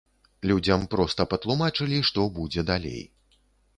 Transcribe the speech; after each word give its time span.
Людзям 0.51 0.85
проста 0.93 1.27
патлумачылі, 1.33 1.99
што 2.11 2.25
будзе 2.39 2.61
далей. 2.71 3.01